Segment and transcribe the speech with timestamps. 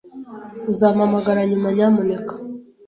[0.71, 2.33] Uzampamagara nyuma, nyamuneka?